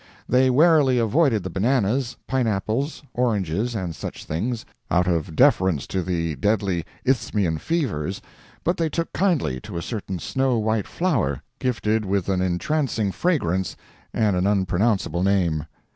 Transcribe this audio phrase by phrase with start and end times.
[0.27, 6.35] They warily avoided the bananas, pineapples, oranges, and such things, out of deference to the
[6.37, 8.19] deadly Isthmian fevers,
[8.63, 13.75] but they took kindly to a certain snow white flower, gifted with an entrancing fragrance
[14.11, 15.67] and an unpronounceable name.